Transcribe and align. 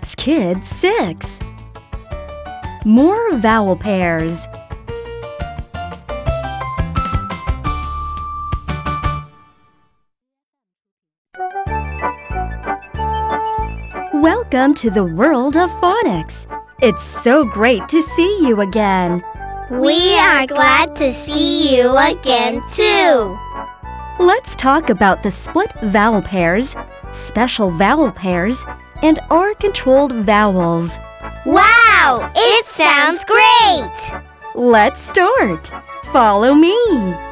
Phonics 0.00 0.16
Kids 0.16 0.68
6. 0.68 1.38
More 2.84 3.36
vowel 3.36 3.76
pairs. 3.76 4.46
Welcome 14.14 14.74
to 14.74 14.90
the 14.90 15.04
world 15.04 15.56
of 15.56 15.70
phonics. 15.82 16.46
It's 16.80 17.02
so 17.02 17.44
great 17.44 17.88
to 17.88 18.02
see 18.02 18.46
you 18.46 18.60
again. 18.60 19.22
We 19.70 20.16
are 20.16 20.46
glad 20.46 20.96
to 20.96 21.12
see 21.12 21.76
you 21.76 21.96
again, 21.96 22.62
too. 22.70 23.38
Let's 24.18 24.56
talk 24.56 24.90
about 24.90 25.22
the 25.22 25.30
split 25.30 25.72
vowel 25.82 26.22
pairs, 26.22 26.74
special 27.12 27.70
vowel 27.70 28.10
pairs, 28.12 28.64
and 29.02 29.18
R 29.30 29.54
controlled 29.54 30.12
vowels. 30.12 30.98
Wow, 31.46 32.30
it 32.34 32.66
sounds 32.66 33.24
great! 33.24 34.22
Let's 34.54 35.00
start. 35.00 35.70
Follow 36.12 36.54
me. 36.54 37.29